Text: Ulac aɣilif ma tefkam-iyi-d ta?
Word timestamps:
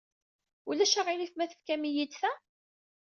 Ulac 0.69 0.93
aɣilif 1.01 1.33
ma 1.35 1.45
tefkam-iyi-d 1.51 2.13
ta? 2.21 2.31